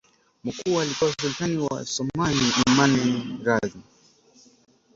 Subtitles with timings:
[0.43, 3.81] mkuu alikuwa Sultani wa Waosmani Imani rasmi